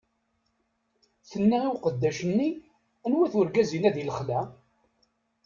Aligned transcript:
Tenna 1.29 1.57
i 1.65 1.67
uqeddac-nni: 1.73 2.49
Anwa-t 3.05 3.33
urgaz 3.39 3.71
inna 3.77 3.91
di 3.95 4.03
lexla? 4.07 4.41